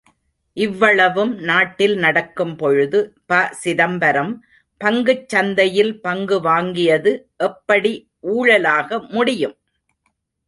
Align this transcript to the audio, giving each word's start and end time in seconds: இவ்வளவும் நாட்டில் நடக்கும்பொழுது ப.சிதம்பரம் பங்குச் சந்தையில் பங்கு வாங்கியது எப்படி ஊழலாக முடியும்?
இவ்வளவும் 0.57 1.33
நாட்டில் 1.39 1.93
நடக்கும்பொழுது 1.95 2.99
ப.சிதம்பரம் 3.25 4.31
பங்குச் 4.81 5.27
சந்தையில் 5.27 5.93
பங்கு 6.01 6.39
வாங்கியது 6.41 7.13
எப்படி 7.39 7.93
ஊழலாக 8.31 8.99
முடியும்? 9.09 9.55